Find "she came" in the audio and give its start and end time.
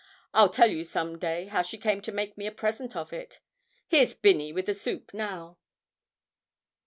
1.61-2.01